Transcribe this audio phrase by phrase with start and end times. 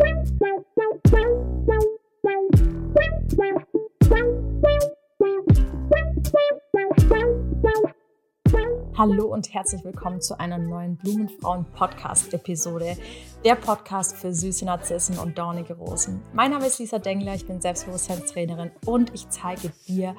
[0.00, 0.69] Thank you.
[9.00, 12.98] Hallo und herzlich willkommen zu einer neuen Blumenfrauen-Podcast-Episode.
[13.46, 16.20] Der Podcast für süße Narzissen und dornige Rosen.
[16.34, 20.14] Mein Name ist Lisa Dengler, ich bin Selbstbewusstseinstrainerin und ich zeige dir,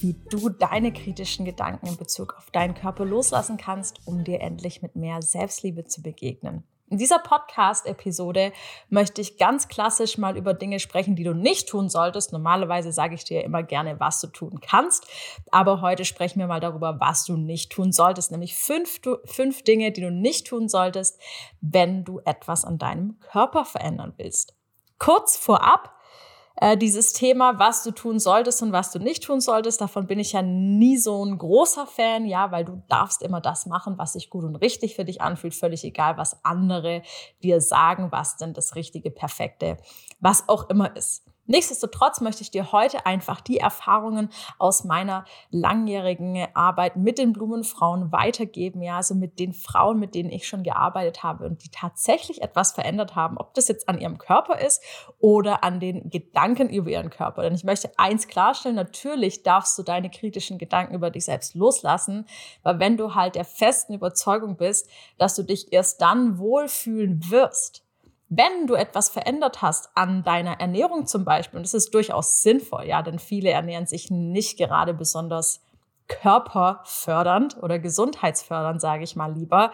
[0.00, 4.80] wie du deine kritischen Gedanken in Bezug auf deinen Körper loslassen kannst, um dir endlich
[4.80, 6.64] mit mehr Selbstliebe zu begegnen.
[6.92, 8.52] In dieser Podcast-Episode
[8.90, 12.34] möchte ich ganz klassisch mal über Dinge sprechen, die du nicht tun solltest.
[12.34, 15.06] Normalerweise sage ich dir immer gerne, was du tun kannst.
[15.50, 18.30] Aber heute sprechen wir mal darüber, was du nicht tun solltest.
[18.30, 21.18] Nämlich fünf, fünf Dinge, die du nicht tun solltest,
[21.62, 24.54] wenn du etwas an deinem Körper verändern willst.
[24.98, 25.96] Kurz vorab,
[26.62, 30.20] äh, dieses Thema, was du tun solltest und was du nicht tun solltest, davon bin
[30.20, 34.12] ich ja nie so ein großer Fan, ja, weil du darfst immer das machen, was
[34.12, 37.02] sich gut und richtig für dich anfühlt, völlig egal, was andere
[37.42, 39.76] dir sagen, was denn das richtige, perfekte,
[40.20, 41.24] was auch immer ist.
[41.46, 48.12] Nichtsdestotrotz möchte ich dir heute einfach die Erfahrungen aus meiner langjährigen Arbeit mit den Blumenfrauen
[48.12, 52.42] weitergeben, ja, also mit den Frauen, mit denen ich schon gearbeitet habe und die tatsächlich
[52.42, 54.82] etwas verändert haben, ob das jetzt an ihrem Körper ist
[55.18, 57.42] oder an den Gedanken über ihren Körper.
[57.42, 62.26] Denn ich möchte eins klarstellen, natürlich darfst du deine kritischen Gedanken über dich selbst loslassen,
[62.62, 64.88] weil wenn du halt der festen Überzeugung bist,
[65.18, 67.81] dass du dich erst dann wohlfühlen wirst,
[68.34, 72.84] wenn du etwas verändert hast an deiner Ernährung zum Beispiel, und das ist durchaus sinnvoll,
[72.86, 75.60] ja, denn viele ernähren sich nicht gerade besonders
[76.08, 79.72] körperfördernd oder gesundheitsfördernd, sage ich mal lieber,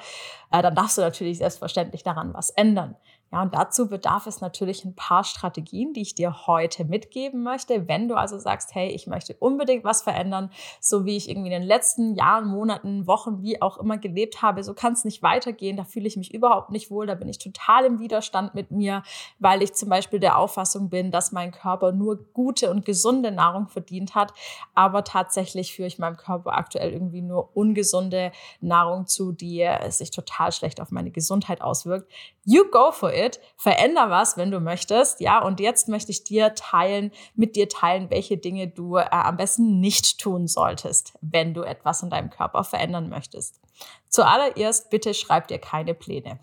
[0.50, 2.96] äh, dann darfst du natürlich selbstverständlich daran was ändern.
[3.30, 7.86] Ja, und dazu bedarf es natürlich ein paar Strategien, die ich dir heute mitgeben möchte.
[7.86, 11.60] Wenn du also sagst, hey, ich möchte unbedingt was verändern, so wie ich irgendwie in
[11.60, 15.76] den letzten Jahren, Monaten, Wochen, wie auch immer gelebt habe, so kann es nicht weitergehen.
[15.76, 17.06] Da fühle ich mich überhaupt nicht wohl.
[17.06, 19.02] Da bin ich total im Widerstand mit mir,
[19.38, 23.68] weil ich zum Beispiel der Auffassung bin, dass mein Körper nur gute und gesunde Nahrung
[23.68, 24.32] verdient hat.
[24.74, 28.32] Aber tatsächlich führe ich meinem Körper aktuell irgendwie nur ungesunde
[28.62, 32.10] Nahrung zu, die sich total schlecht auf meine Gesundheit auswirkt.
[32.46, 33.40] You go for it it.
[33.56, 35.20] Veränder was, wenn du möchtest.
[35.20, 39.36] Ja, und jetzt möchte ich dir teilen, mit dir teilen, welche Dinge du äh, am
[39.36, 43.60] besten nicht tun solltest, wenn du etwas in deinem Körper verändern möchtest.
[44.08, 46.40] Zuallererst bitte schreib dir keine Pläne.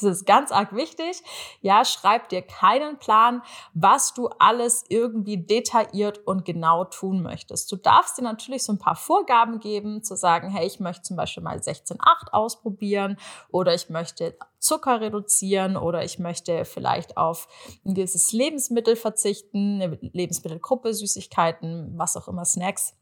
[0.00, 1.22] Das ist ganz arg wichtig.
[1.60, 3.42] Ja, schreib dir keinen Plan,
[3.74, 7.72] was du alles irgendwie detailliert und genau tun möchtest.
[7.72, 11.16] Du darfst dir natürlich so ein paar Vorgaben geben, zu sagen, hey, ich möchte zum
[11.16, 13.16] Beispiel mal 16,8 ausprobieren
[13.50, 17.48] oder ich möchte Zucker reduzieren oder ich möchte vielleicht auf
[17.84, 22.94] ein gewisses Lebensmittel verzichten, eine Lebensmittelgruppe, Süßigkeiten, was auch immer, Snacks.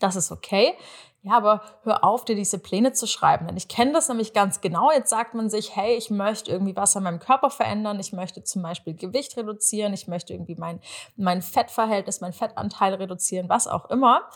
[0.00, 0.74] Das ist okay.
[1.22, 3.48] Ja, aber hör auf, dir diese Pläne zu schreiben.
[3.48, 4.92] Denn ich kenne das nämlich ganz genau.
[4.92, 7.98] Jetzt sagt man sich, hey, ich möchte irgendwie was an meinem Körper verändern.
[7.98, 9.92] Ich möchte zum Beispiel Gewicht reduzieren.
[9.92, 10.80] Ich möchte irgendwie mein,
[11.16, 14.28] mein Fettverhältnis, mein Fettanteil reduzieren, was auch immer.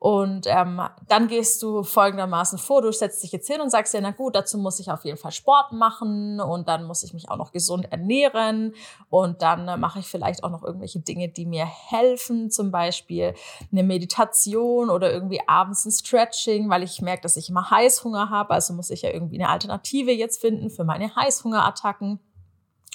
[0.00, 4.00] Und ähm, dann gehst du folgendermaßen vor, du setzt dich jetzt hin und sagst dir,
[4.00, 7.28] na gut, dazu muss ich auf jeden Fall Sport machen und dann muss ich mich
[7.28, 8.74] auch noch gesund ernähren
[9.10, 13.34] und dann äh, mache ich vielleicht auch noch irgendwelche Dinge, die mir helfen, zum Beispiel
[13.70, 15.92] eine Meditation oder irgendwie abends ein
[16.30, 19.48] Stretching, weil ich merke, dass ich immer Heißhunger habe, also muss ich ja irgendwie eine
[19.48, 22.20] Alternative jetzt finden für meine Heißhungerattacken.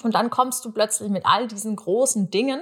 [0.04, 2.62] Und dann kommst du plötzlich mit all diesen großen Dingen,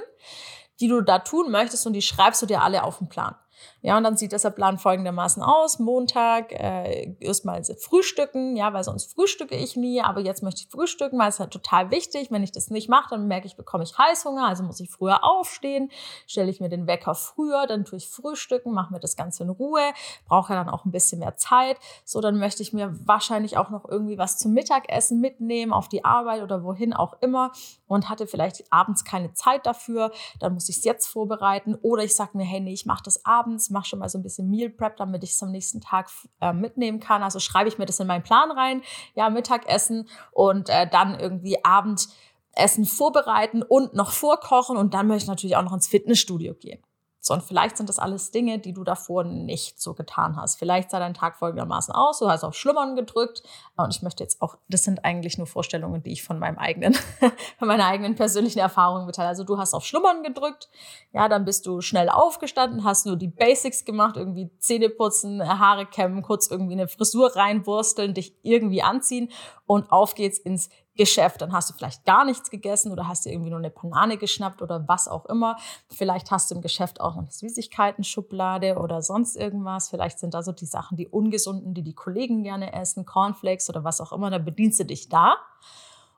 [0.79, 3.35] die du da tun möchtest und die schreibst du dir alle auf den Plan.
[3.81, 5.79] Ja, und dann sieht dieser Plan folgendermaßen aus.
[5.79, 11.19] Montag äh, erstmal frühstücken, ja, weil sonst frühstücke ich nie, aber jetzt möchte ich frühstücken,
[11.19, 12.31] weil es halt total wichtig.
[12.31, 15.23] Wenn ich das nicht mache, dann merke ich, bekomme ich Heißhunger, also muss ich früher
[15.23, 15.91] aufstehen,
[16.28, 19.50] stelle ich mir den Wecker früher, dann tue ich frühstücken, mache mir das Ganze in
[19.50, 19.81] Ruhe,
[20.28, 21.78] brauche dann auch ein bisschen mehr Zeit.
[22.06, 26.06] So, dann möchte ich mir wahrscheinlich auch noch irgendwie was zum Mittagessen mitnehmen, auf die
[26.06, 27.52] Arbeit oder wohin auch immer
[27.88, 32.16] und hatte vielleicht abends keine Zeit dafür, dann muss ich es jetzt vorbereiten oder ich
[32.16, 34.69] sage mir, hey, nee, ich mache das abends, mache schon mal so ein bisschen Meal
[34.69, 36.09] Prep, damit ich es am nächsten Tag
[36.41, 37.23] äh, mitnehmen kann.
[37.23, 38.82] Also schreibe ich mir das in meinen Plan rein,
[39.16, 45.29] ja, Mittagessen und äh, dann irgendwie Abendessen vorbereiten und noch vorkochen und dann möchte ich
[45.29, 46.82] natürlich auch noch ins Fitnessstudio gehen.
[47.25, 50.59] So, und vielleicht sind das alles Dinge, die du davor nicht so getan hast.
[50.59, 53.43] Vielleicht sah dein Tag folgendermaßen aus, du hast auf Schlummern gedrückt.
[53.78, 56.93] Und ich möchte jetzt auch, das sind eigentlich nur Vorstellungen, die ich von meinem eigenen,
[57.59, 59.29] von meiner eigenen persönlichen Erfahrung mitteile.
[59.29, 60.67] Also du hast auf Schlummern gedrückt,
[61.14, 65.85] ja, dann bist du schnell aufgestanden, hast nur die Basics gemacht, irgendwie Zähne putzen, Haare
[65.85, 69.31] kämmen, kurz irgendwie eine Frisur reinwursteln, dich irgendwie anziehen
[69.66, 73.31] und auf geht's ins Geschäft, dann hast du vielleicht gar nichts gegessen oder hast dir
[73.31, 75.57] irgendwie nur eine Banane geschnappt oder was auch immer.
[75.90, 79.90] Vielleicht hast du im Geschäft auch noch eine Süßigkeiten-Schublade oder sonst irgendwas.
[79.90, 83.84] Vielleicht sind da so die Sachen, die ungesunden, die die Kollegen gerne essen, Cornflakes oder
[83.84, 84.29] was auch immer.
[84.29, 85.37] Da bedienst du dich da.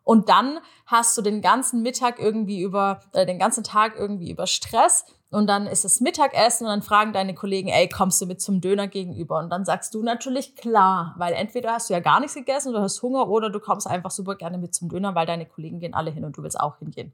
[0.04, 4.46] Und dann hast du den ganzen Mittag irgendwie über, äh, den ganzen Tag irgendwie über
[4.46, 8.42] Stress und dann ist es Mittagessen und dann fragen deine Kollegen, ey, kommst du mit
[8.42, 9.40] zum Döner gegenüber?
[9.40, 12.82] Und dann sagst du natürlich klar, weil entweder hast du ja gar nichts gegessen oder
[12.82, 15.94] hast Hunger oder du kommst einfach super gerne mit zum Döner, weil deine Kollegen gehen
[15.94, 17.14] alle hin und du willst auch hingehen.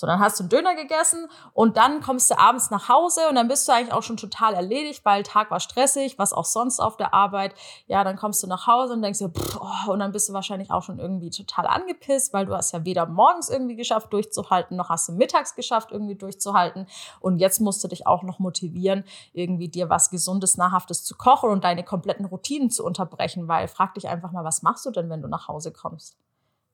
[0.00, 3.34] So, dann hast du einen Döner gegessen und dann kommst du abends nach Hause und
[3.34, 6.80] dann bist du eigentlich auch schon total erledigt, weil Tag war stressig, was auch sonst
[6.80, 7.54] auf der Arbeit.
[7.86, 10.32] Ja, dann kommst du nach Hause und denkst dir, pff, oh, und dann bist du
[10.32, 14.74] wahrscheinlich auch schon irgendwie total angepisst, weil du hast ja weder morgens irgendwie geschafft durchzuhalten,
[14.74, 16.86] noch hast du mittags geschafft irgendwie durchzuhalten.
[17.20, 21.50] Und jetzt musst du dich auch noch motivieren, irgendwie dir was Gesundes, Nahrhaftes zu kochen
[21.50, 25.10] und deine kompletten Routinen zu unterbrechen, weil frag dich einfach mal, was machst du denn,
[25.10, 26.16] wenn du nach Hause kommst?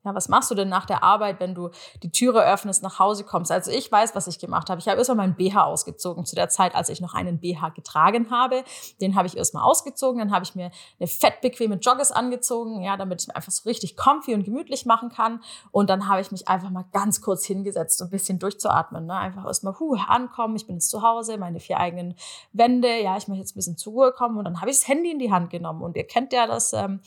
[0.07, 1.71] Ja, was machst du denn nach der Arbeit, wenn du
[2.05, 3.51] die Türe öffnest, nach Hause kommst?
[3.51, 4.81] Also ich weiß, was ich gemacht habe.
[4.81, 8.31] Ich habe erstmal meinen BH ausgezogen zu der Zeit, als ich noch einen BH getragen
[8.31, 8.63] habe.
[9.01, 10.71] Den habe ich erstmal ausgezogen, dann habe ich mir
[11.01, 15.09] eine fettbequeme Joggers angezogen, ja, damit ich mir einfach so richtig comfy und gemütlich machen
[15.09, 15.43] kann.
[15.73, 19.07] Und dann habe ich mich einfach mal ganz kurz hingesetzt, um ein bisschen durchzuatmen.
[19.07, 19.15] Ne?
[19.15, 22.15] Einfach erstmal huh, ankommen, ich bin jetzt zu Hause, meine vier eigenen
[22.53, 24.39] Wände, ja, ich möchte jetzt ein bisschen zur Ruhe kommen.
[24.39, 25.83] Und dann habe ich das Handy in die Hand genommen.
[25.83, 26.73] Und ihr kennt ja das.
[26.73, 27.01] Ähm,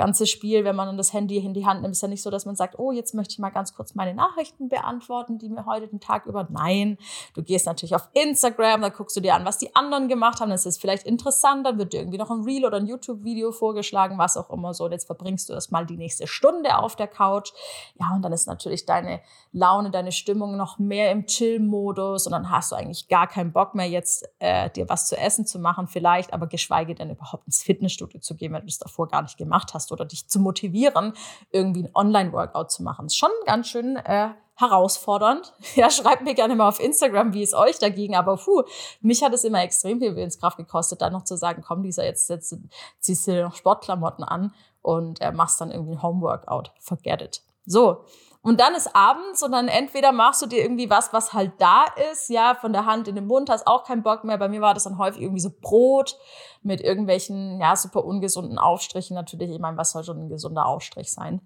[0.00, 2.30] ganze Spiel, wenn man dann das Handy in die Hand nimmt, ist ja nicht so,
[2.30, 5.66] dass man sagt, oh, jetzt möchte ich mal ganz kurz meine Nachrichten beantworten, die mir
[5.66, 6.48] heute den Tag über.
[6.50, 6.96] Nein,
[7.34, 10.48] du gehst natürlich auf Instagram, da guckst du dir an, was die anderen gemacht haben.
[10.48, 14.16] Das ist vielleicht interessant, dann wird dir irgendwie noch ein Reel oder ein YouTube-Video vorgeschlagen,
[14.16, 14.86] was auch immer so.
[14.86, 17.52] Und jetzt verbringst du erstmal die nächste Stunde auf der Couch.
[18.00, 19.20] Ja, und dann ist natürlich deine
[19.52, 23.74] Laune, deine Stimmung noch mehr im Chill-Modus und dann hast du eigentlich gar keinen Bock
[23.74, 27.62] mehr, jetzt äh, dir was zu essen zu machen, vielleicht, aber geschweige denn überhaupt ins
[27.62, 31.14] Fitnessstudio zu gehen, wenn du es davor gar nicht gemacht hast oder dich zu motivieren,
[31.50, 33.06] irgendwie ein Online-Workout zu machen.
[33.06, 35.52] Ist schon ganz schön äh, herausfordernd.
[35.74, 38.16] Ja, schreibt mir gerne mal auf Instagram, wie es euch dagegen.
[38.16, 38.62] Aber puh,
[39.00, 42.28] mich hat es immer extrem viel Willenskraft gekostet, dann noch zu sagen, komm, Lisa, jetzt,
[42.28, 42.56] jetzt
[42.98, 44.52] ziehst du dir noch Sportklamotten an
[44.82, 46.72] und äh, machst dann irgendwie ein Homeworkout.
[46.80, 47.42] Forget it.
[47.66, 48.04] So.
[48.42, 51.84] Und dann ist abends und dann entweder machst du dir irgendwie was, was halt da
[52.10, 54.38] ist, ja, von der Hand in den Mund, hast auch keinen Bock mehr.
[54.38, 56.16] Bei mir war das dann häufig irgendwie so Brot
[56.62, 59.14] mit irgendwelchen, ja, super ungesunden Aufstrichen.
[59.14, 61.42] Natürlich, ich meine, was soll schon ein gesunder Aufstrich sein?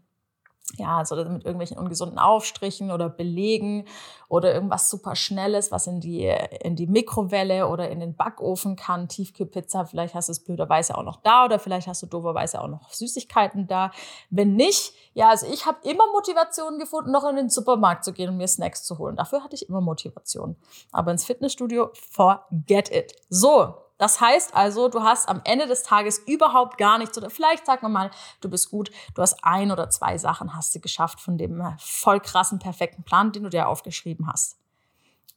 [0.76, 3.84] Ja, also mit irgendwelchen ungesunden Aufstrichen oder Belegen
[4.28, 6.26] oder irgendwas super Schnelles, was in die,
[6.62, 9.08] in die Mikrowelle oder in den Backofen kann.
[9.08, 12.68] Tiefkühlpizza, vielleicht hast du es blöderweise auch noch da oder vielleicht hast du doverweise auch
[12.68, 13.90] noch Süßigkeiten da.
[14.30, 18.30] Wenn nicht, ja, also ich habe immer Motivation gefunden, noch in den Supermarkt zu gehen
[18.30, 19.16] und mir Snacks zu holen.
[19.16, 20.56] Dafür hatte ich immer Motivation.
[20.92, 23.14] Aber ins Fitnessstudio, forget it.
[23.28, 27.66] So, das heißt also, du hast am Ende des Tages überhaupt gar nichts oder vielleicht
[27.66, 28.10] sagen wir mal,
[28.40, 32.20] du bist gut, du hast ein oder zwei Sachen hast du geschafft von dem voll
[32.20, 34.58] krassen, perfekten Plan, den du dir aufgeschrieben hast.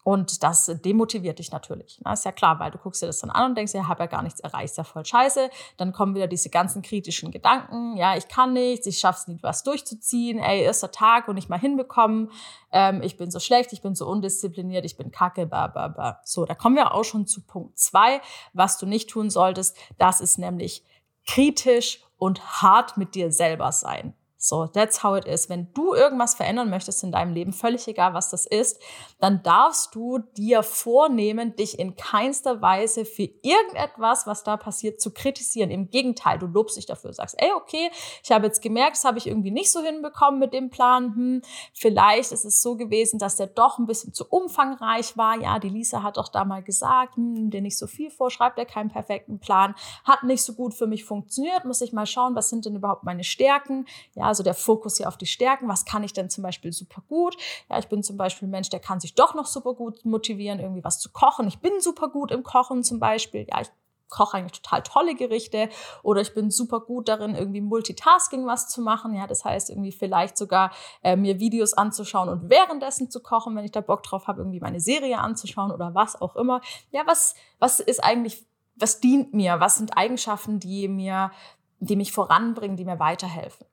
[0.08, 2.00] Und das demotiviert dich natürlich.
[2.02, 4.04] Na, ist ja klar, weil du guckst dir das dann an und denkst, ja, habe
[4.04, 5.50] ja gar nichts erreicht, ist ja voll scheiße.
[5.76, 9.64] Dann kommen wieder diese ganzen kritischen Gedanken, ja, ich kann nichts, ich schaff's nicht, was
[9.64, 12.32] durchzuziehen, ey, erster Tag und nicht mal hinbekommen,
[12.72, 16.22] ähm, ich bin so schlecht, ich bin so undiszipliniert, ich bin kacke, ba, ba, ba.
[16.24, 18.22] So, da kommen wir auch schon zu Punkt zwei,
[18.54, 19.76] was du nicht tun solltest.
[19.98, 20.86] Das ist nämlich
[21.26, 24.14] kritisch und hart mit dir selber sein.
[24.40, 25.50] So, that's how it is.
[25.50, 28.80] Wenn du irgendwas verändern möchtest in deinem Leben, völlig egal, was das ist,
[29.20, 35.12] dann darfst du dir vornehmen, dich in keinster Weise für irgendetwas, was da passiert, zu
[35.12, 35.72] kritisieren.
[35.72, 37.90] Im Gegenteil, du lobst dich dafür, sagst, ey, okay,
[38.24, 41.16] ich habe jetzt gemerkt, das habe ich irgendwie nicht so hinbekommen mit dem Plan.
[41.16, 41.42] Hm,
[41.74, 45.42] vielleicht ist es so gewesen, dass der doch ein bisschen zu umfangreich war.
[45.42, 48.60] Ja, die Lisa hat doch da mal gesagt, hm, dir nicht so viel vor, schreibt
[48.60, 49.74] er keinen perfekten Plan,
[50.04, 53.04] hat nicht so gut für mich funktioniert, muss ich mal schauen, was sind denn überhaupt
[53.04, 53.88] meine Stärken?
[54.28, 55.70] Also der Fokus hier auf die Stärken.
[55.70, 57.38] Was kann ich denn zum Beispiel super gut?
[57.70, 60.60] Ja, ich bin zum Beispiel ein Mensch, der kann sich doch noch super gut motivieren,
[60.60, 61.48] irgendwie was zu kochen.
[61.48, 63.48] Ich bin super gut im Kochen zum Beispiel.
[63.50, 63.70] Ja, ich
[64.10, 65.70] koche eigentlich total tolle Gerichte
[66.04, 69.14] oder ich bin super gut darin, irgendwie Multitasking was zu machen.
[69.14, 70.72] Ja, das heißt irgendwie vielleicht sogar
[71.04, 74.60] äh, mir Videos anzuschauen und währenddessen zu kochen, wenn ich da Bock drauf habe, irgendwie
[74.60, 76.60] meine Serie anzuschauen oder was auch immer.
[76.92, 79.62] Ja, was, was ist eigentlich, was dient mir?
[79.62, 81.32] Was sind Eigenschaften, die mir,
[81.80, 83.66] die mich voranbringen, die mir weiterhelfen?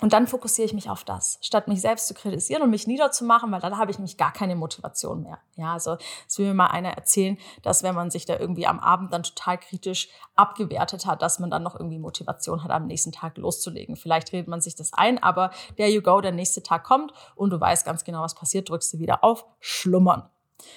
[0.00, 3.52] Und dann fokussiere ich mich auf das, statt mich selbst zu kritisieren und mich niederzumachen,
[3.52, 5.38] weil dann habe ich nämlich gar keine Motivation mehr.
[5.54, 5.96] Ja, also
[6.26, 9.22] es will mir mal einer erzählen, dass wenn man sich da irgendwie am Abend dann
[9.22, 13.94] total kritisch abgewertet hat, dass man dann noch irgendwie Motivation hat, am nächsten Tag loszulegen.
[13.96, 17.50] Vielleicht redet man sich das ein, aber there you go, der nächste Tag kommt und
[17.50, 20.28] du weißt ganz genau, was passiert, drückst du wieder auf, schlummern.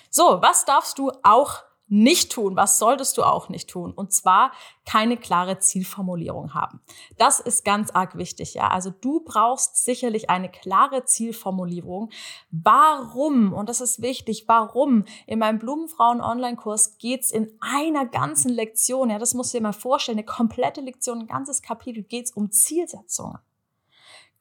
[0.09, 3.91] So, was darfst du auch nicht tun, was solltest du auch nicht tun?
[3.93, 4.51] Und zwar
[4.85, 6.81] keine klare Zielformulierung haben.
[7.17, 8.69] Das ist ganz arg wichtig, ja.
[8.69, 12.09] Also du brauchst sicherlich eine klare Zielformulierung.
[12.49, 13.53] Warum?
[13.53, 14.45] Und das ist wichtig.
[14.47, 15.05] Warum?
[15.27, 19.73] In meinem Blumenfrauen Online-Kurs geht's in einer ganzen Lektion, ja, das musst du dir mal
[19.73, 23.37] vorstellen, eine komplette Lektion, ein ganzes Kapitel geht's um Zielsetzungen.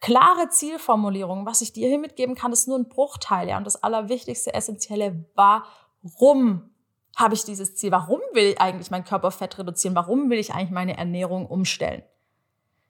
[0.01, 3.59] Klare Zielformulierung, was ich dir hier mitgeben kann, ist nur ein Bruchteil, ja.
[3.59, 6.74] Und das Allerwichtigste, Essentielle, warum
[7.16, 7.92] habe ich dieses Ziel?
[7.92, 9.94] Warum will ich eigentlich mein Körperfett reduzieren?
[9.94, 12.02] Warum will ich eigentlich meine Ernährung umstellen?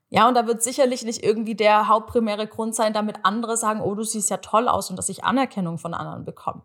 [0.09, 3.95] Ja, und da wird sicherlich nicht irgendwie der hauptprimäre Grund sein, damit andere sagen, oh,
[3.95, 6.62] du siehst ja toll aus und dass ich Anerkennung von anderen bekomme.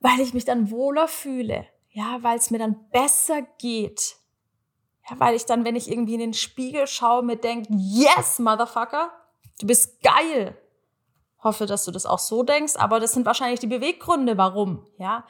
[0.00, 1.66] Weil ich mich dann wohler fühle.
[1.90, 4.16] Ja, weil es mir dann besser geht.
[5.08, 9.10] Ja, weil ich dann, wenn ich irgendwie in den Spiegel schaue, mir denke, yes, Motherfucker,
[9.60, 10.56] du bist geil
[11.42, 15.24] hoffe, dass du das auch so denkst, aber das sind wahrscheinlich die Beweggründe, warum, ja.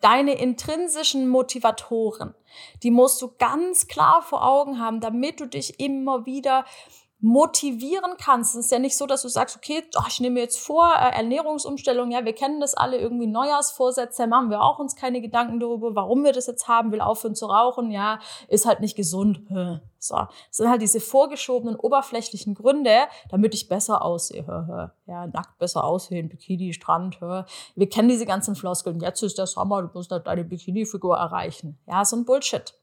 [0.00, 2.34] Deine intrinsischen Motivatoren,
[2.82, 6.64] die musst du ganz klar vor Augen haben, damit du dich immer wieder
[7.20, 8.54] motivieren kannst.
[8.54, 11.16] Es ist ja nicht so, dass du sagst, okay, oh, ich nehme jetzt vor, äh,
[11.16, 15.94] Ernährungsumstellung, ja, wir kennen das alle, irgendwie Neujahrsvorsätze, machen wir auch uns keine Gedanken darüber,
[15.94, 18.18] warum wir das jetzt haben, will aufhören zu rauchen, ja,
[18.48, 19.40] ist halt nicht gesund.
[19.98, 24.92] So, das sind halt diese vorgeschobenen, oberflächlichen Gründe, damit ich besser aussehe.
[25.06, 27.20] Ja, nackt besser aussehen, Bikini, Strand.
[27.20, 29.00] Wir kennen diese ganzen Floskeln.
[29.00, 31.78] Jetzt ist der Sommer, du musst halt deine Bikini-Figur erreichen.
[31.86, 32.74] Ja, so ein Bullshit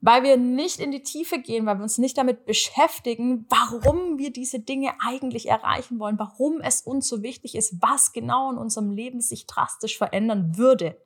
[0.00, 4.32] weil wir nicht in die Tiefe gehen, weil wir uns nicht damit beschäftigen, warum wir
[4.32, 8.90] diese Dinge eigentlich erreichen wollen, warum es uns so wichtig ist, was genau in unserem
[8.90, 11.00] Leben sich drastisch verändern würde,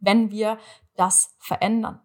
[0.00, 0.58] wenn wir
[0.96, 2.00] das verändern.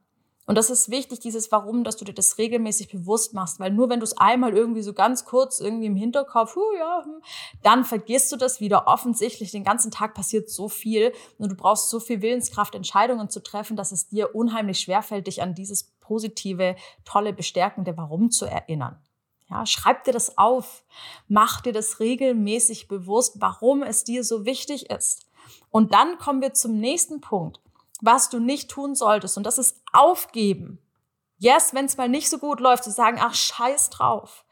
[0.48, 3.90] Und das ist wichtig, dieses Warum, dass du dir das regelmäßig bewusst machst, weil nur
[3.90, 7.22] wenn du es einmal irgendwie so ganz kurz irgendwie im Hinterkopf, huh, ja, hm,
[7.64, 8.88] dann vergisst du das wieder.
[8.88, 13.44] Offensichtlich, den ganzen Tag passiert so viel und du brauchst so viel Willenskraft, Entscheidungen zu
[13.44, 18.98] treffen, dass es dir unheimlich schwerfällt, dich an dieses positive, tolle, bestärkende Warum zu erinnern.
[19.50, 20.86] Ja, schreib dir das auf.
[21.28, 25.26] Mach dir das regelmäßig bewusst, warum es dir so wichtig ist.
[25.72, 27.60] Und dann kommen wir zum nächsten Punkt
[28.02, 29.38] was du nicht tun solltest.
[29.38, 30.80] Und das ist aufgeben.
[31.38, 34.46] Yes, wenn es mal nicht so gut läuft, zu sagen, ach, scheiß drauf.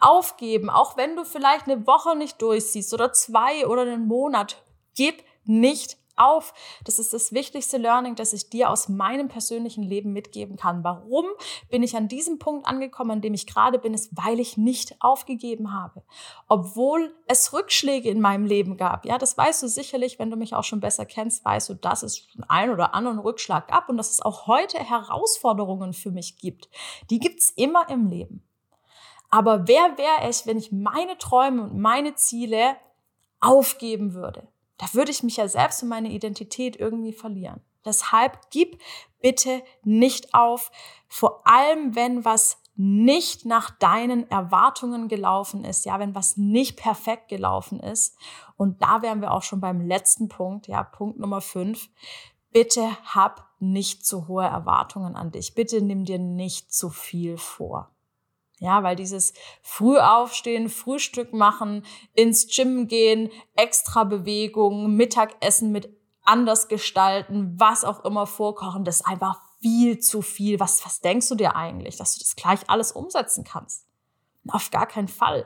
[0.00, 4.62] Aufgeben, auch wenn du vielleicht eine Woche nicht durchsiehst oder zwei oder einen Monat.
[4.94, 6.54] Gib nicht auf.
[6.84, 10.84] Das ist das wichtigste Learning, das ich dir aus meinem persönlichen Leben mitgeben kann.
[10.84, 11.26] Warum
[11.70, 14.96] bin ich an diesem Punkt angekommen, an dem ich gerade bin, ist, weil ich nicht
[15.00, 16.02] aufgegeben habe.
[16.48, 19.04] Obwohl es Rückschläge in meinem Leben gab.
[19.04, 22.02] Ja, das weißt du sicherlich, wenn du mich auch schon besser kennst, weißt du, dass
[22.02, 26.68] es einen oder anderen Rückschlag gab und dass es auch heute Herausforderungen für mich gibt.
[27.10, 28.42] Die gibt's immer im Leben.
[29.30, 32.76] Aber wer wäre ich, wenn ich meine Träume und meine Ziele
[33.40, 34.46] aufgeben würde?
[34.78, 37.60] Da würde ich mich ja selbst und meine Identität irgendwie verlieren.
[37.84, 38.80] Deshalb gib
[39.20, 40.70] bitte nicht auf,
[41.08, 47.28] vor allem wenn was nicht nach deinen Erwartungen gelaufen ist, ja, wenn was nicht perfekt
[47.28, 48.16] gelaufen ist.
[48.56, 51.88] Und da wären wir auch schon beim letzten Punkt, ja, Punkt Nummer fünf.
[52.50, 55.54] Bitte hab nicht zu hohe Erwartungen an dich.
[55.54, 57.93] Bitte nimm dir nicht zu viel vor.
[58.64, 66.68] Ja, weil dieses früh aufstehen, Frühstück machen, ins Gym gehen, extra Bewegung, Mittagessen mit anders
[66.68, 70.60] gestalten, was auch immer vorkochen, das ist einfach viel zu viel.
[70.60, 73.86] Was, was denkst du dir eigentlich, dass du das gleich alles umsetzen kannst?
[74.48, 75.44] Auf gar keinen Fall.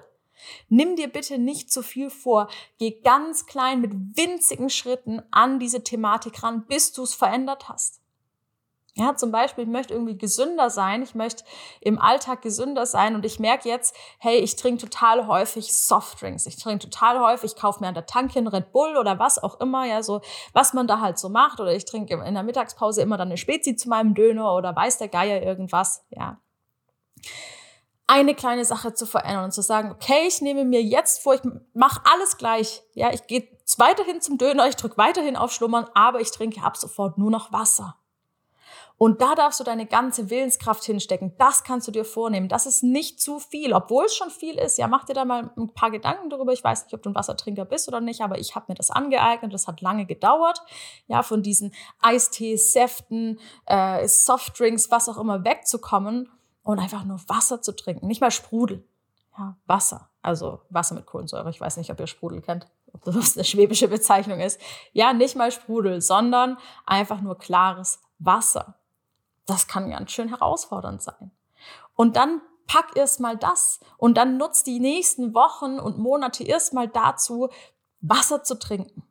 [0.68, 2.46] Nimm dir bitte nicht zu viel vor.
[2.78, 8.00] Geh ganz klein mit winzigen Schritten an diese Thematik ran, bis du es verändert hast.
[8.95, 11.45] Ja, zum Beispiel, ich möchte irgendwie gesünder sein, ich möchte
[11.80, 16.47] im Alltag gesünder sein und ich merke jetzt, hey, ich trinke total häufig Softdrinks.
[16.47, 19.40] Ich trinke total häufig, ich kaufe mir an der Tanke einen Red Bull oder was
[19.40, 20.21] auch immer, ja, so,
[20.52, 21.61] was man da halt so macht.
[21.61, 24.99] Oder ich trinke in der Mittagspause immer dann eine Spezi zu meinem Döner oder weiß
[24.99, 26.40] der Geier irgendwas, ja.
[28.09, 31.42] Eine kleine Sache zu verändern und zu sagen, okay, ich nehme mir jetzt vor, ich
[31.73, 32.83] mache alles gleich.
[32.95, 36.76] Ja, ich gehe weiterhin zum Döner, ich drücke weiterhin auf Schlummern, aber ich trinke ab
[36.76, 37.97] sofort nur noch Wasser.
[38.98, 41.32] Und da darfst du deine ganze Willenskraft hinstecken.
[41.38, 42.48] Das kannst du dir vornehmen.
[42.48, 44.76] Das ist nicht zu viel, obwohl es schon viel ist.
[44.76, 46.52] Ja, mach dir da mal ein paar Gedanken darüber.
[46.52, 48.90] Ich weiß nicht, ob du ein Wassertrinker bist oder nicht, aber ich habe mir das
[48.90, 49.54] angeeignet.
[49.54, 50.60] Das hat lange gedauert.
[51.06, 56.28] Ja, von diesen Eistees, Säften, äh, Softdrinks, was auch immer wegzukommen
[56.64, 58.08] und einfach nur Wasser zu trinken.
[58.08, 58.84] Nicht mal Sprudel.
[59.38, 60.10] Ja, Wasser.
[60.22, 61.48] Also Wasser mit Kohlensäure.
[61.50, 64.58] Ich weiß nicht, ob ihr Sprudel kennt ob das eine schwäbische Bezeichnung ist.
[64.92, 68.77] Ja, nicht mal Sprudel, sondern einfach nur klares Wasser
[69.48, 71.30] das kann ganz schön herausfordernd sein.
[71.94, 77.48] Und dann pack erstmal das und dann nutzt die nächsten Wochen und Monate erstmal dazu,
[78.00, 79.02] Wasser zu trinken.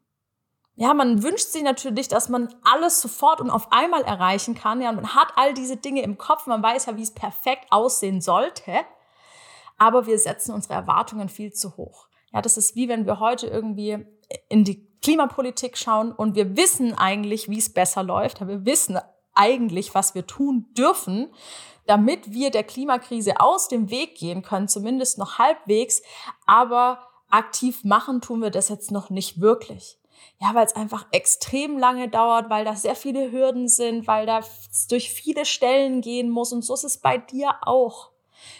[0.75, 4.79] ja, man wünscht sich natürlich, dass man alles sofort und auf einmal erreichen kann.
[4.79, 8.21] Ja, man hat all diese Dinge im Kopf, man weiß ja, wie es perfekt aussehen
[8.21, 8.85] sollte.
[9.79, 12.07] Aber wir setzen unsere Erwartungen viel zu hoch.
[12.31, 14.05] Ja, das ist wie wenn wir heute irgendwie
[14.49, 18.45] in die Klimapolitik schauen und wir wissen eigentlich, wie es besser läuft.
[18.45, 18.99] Wir wissen
[19.37, 21.31] eigentlich, was wir tun dürfen,
[21.85, 26.01] damit wir der Klimakrise aus dem Weg gehen können, zumindest noch halbwegs.
[26.45, 29.97] Aber aktiv machen tun wir das jetzt noch nicht wirklich.
[30.39, 34.41] Ja, weil es einfach extrem lange dauert, weil da sehr viele Hürden sind, weil da
[34.89, 38.11] durch viele Stellen gehen muss und so ist es bei dir auch.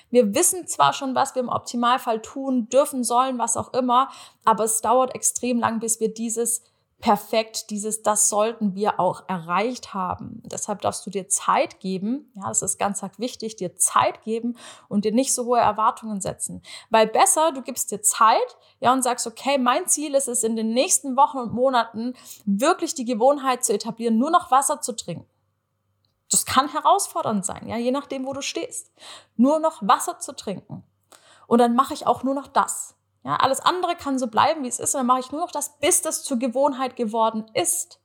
[0.10, 4.10] Wir wissen zwar schon, was wir im Optimalfall tun dürfen, sollen, was auch immer,
[4.44, 6.64] aber es dauert extrem lang, bis wir dieses
[7.00, 10.42] perfekt, dieses, das sollten wir auch erreicht haben.
[10.46, 14.58] Deshalb darfst du dir Zeit geben, ja, das ist ganz wichtig, dir Zeit geben
[14.90, 16.64] und dir nicht so hohe Erwartungen setzen.
[16.90, 20.56] Weil besser, du gibst dir Zeit, ja, und sagst, okay, mein Ziel ist es, in
[20.56, 22.14] den nächsten Wochen und Monaten
[22.46, 25.28] wirklich die Gewohnheit zu etablieren, nur noch Wasser zu trinken.
[26.32, 28.92] Das kann herausfordernd sein, ja, je nachdem, wo du stehst.
[29.36, 30.84] Nur noch Wasser zu trinken.
[31.46, 32.97] Und dann mache ich auch nur noch das.
[33.28, 35.52] Ja, alles andere kann so bleiben, wie es ist, und dann mache ich nur noch
[35.52, 38.00] das, bis das zur Gewohnheit geworden ist.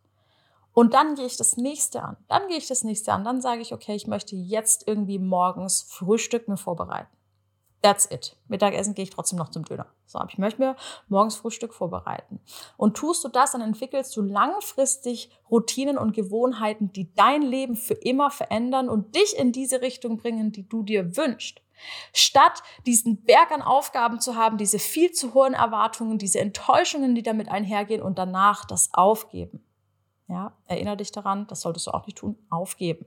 [0.72, 2.16] Und dann gehe ich das nächste an.
[2.26, 3.22] Dann gehe ich das nächste an.
[3.22, 7.16] Dann sage ich, okay, ich möchte jetzt irgendwie morgens Frühstück mir vorbereiten.
[7.82, 8.36] That's it.
[8.48, 9.86] Mittagessen gehe ich trotzdem noch zum Döner.
[10.06, 10.74] So, aber ich möchte mir
[11.08, 12.40] morgens Frühstück vorbereiten.
[12.76, 17.94] Und tust du das, dann entwickelst du langfristig Routinen und Gewohnheiten, die dein Leben für
[17.94, 21.60] immer verändern und dich in diese Richtung bringen, die du dir wünschst.
[22.12, 27.22] Statt diesen Berg an Aufgaben zu haben, diese viel zu hohen Erwartungen, diese Enttäuschungen, die
[27.22, 29.64] damit einhergehen und danach das Aufgeben.
[30.28, 33.04] Ja, erinnere dich daran, das solltest du auch nicht tun, aufgeben.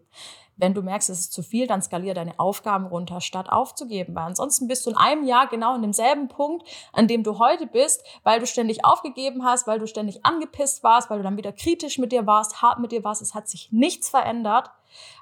[0.57, 4.15] Wenn du merkst, es ist zu viel, dann skaliere deine Aufgaben runter, statt aufzugeben.
[4.15, 7.67] Weil ansonsten bist du in einem Jahr genau in demselben Punkt, an dem du heute
[7.67, 11.51] bist, weil du ständig aufgegeben hast, weil du ständig angepisst warst, weil du dann wieder
[11.51, 13.21] kritisch mit dir warst, hart mit dir warst.
[13.21, 14.69] Es hat sich nichts verändert.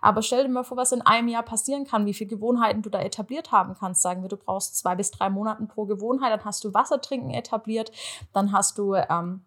[0.02, 2.90] Aber stell dir mal vor, was in einem Jahr passieren kann, wie viele Gewohnheiten du
[2.90, 4.02] da etabliert haben kannst.
[4.02, 7.92] Sagen wir, du brauchst zwei bis drei Monaten pro Gewohnheit, dann hast du Wassertrinken etabliert,
[8.34, 9.42] dann hast du ähm,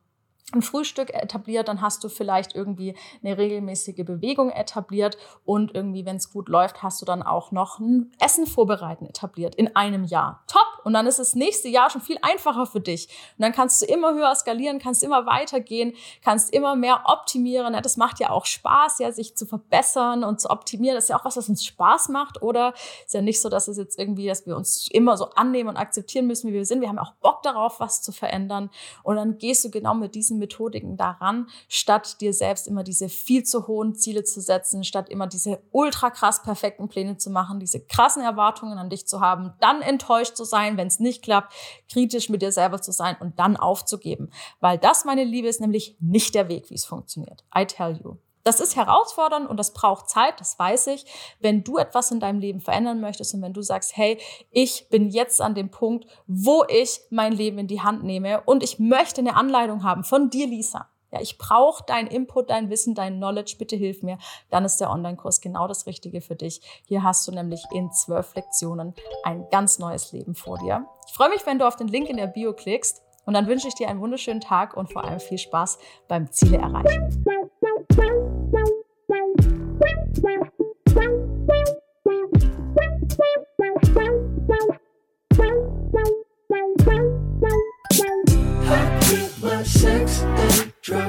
[0.52, 6.16] ein Frühstück etabliert, dann hast du vielleicht irgendwie eine regelmäßige Bewegung etabliert und irgendwie, wenn
[6.16, 10.44] es gut läuft, hast du dann auch noch ein Essen vorbereiten etabliert in einem Jahr.
[10.46, 10.65] Top!
[10.86, 13.08] Und dann ist das nächste Jahr schon viel einfacher für dich.
[13.36, 17.74] Und dann kannst du immer höher skalieren, kannst immer weitergehen, kannst immer mehr optimieren.
[17.74, 20.94] Ja, das macht ja auch Spaß, ja, sich zu verbessern und zu optimieren.
[20.94, 22.72] Das ist ja auch was, was uns Spaß macht, oder?
[23.04, 25.76] Ist ja nicht so, dass es jetzt irgendwie, dass wir uns immer so annehmen und
[25.76, 26.80] akzeptieren müssen, wie wir sind.
[26.80, 28.70] Wir haben auch Bock darauf, was zu verändern.
[29.02, 33.42] Und dann gehst du genau mit diesen Methodiken daran, statt dir selbst immer diese viel
[33.42, 37.80] zu hohen Ziele zu setzen, statt immer diese ultra krass perfekten Pläne zu machen, diese
[37.80, 41.52] krassen Erwartungen an dich zu haben, dann enttäuscht zu sein, wenn es nicht klappt,
[41.90, 44.30] kritisch mit dir selber zu sein und dann aufzugeben.
[44.60, 47.44] Weil das, meine Liebe, ist nämlich nicht der Weg, wie es funktioniert.
[47.56, 48.16] I tell you.
[48.46, 51.04] Das ist herausfordernd und das braucht Zeit, das weiß ich.
[51.40, 54.20] Wenn du etwas in deinem Leben verändern möchtest und wenn du sagst, hey,
[54.52, 58.62] ich bin jetzt an dem Punkt, wo ich mein Leben in die Hand nehme und
[58.62, 62.94] ich möchte eine Anleitung haben von dir, Lisa, ja, ich brauche dein Input, dein Wissen,
[62.94, 64.18] dein Knowledge, bitte hilf mir.
[64.50, 66.60] Dann ist der Online-Kurs genau das Richtige für dich.
[66.86, 70.86] Hier hast du nämlich in zwölf Lektionen ein ganz neues Leben vor dir.
[71.06, 73.68] Ich freue mich, wenn du auf den Link in der Bio klickst und dann wünsche
[73.68, 77.24] ich dir einen wunderschönen Tag und vor allem viel Spaß beim Ziele erreichen.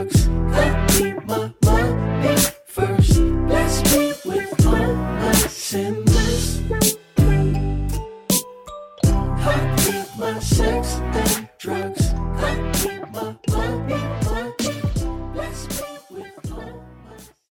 [0.05, 0.76] Drugs.